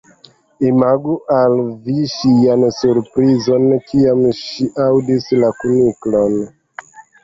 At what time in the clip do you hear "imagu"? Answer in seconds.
0.69-1.13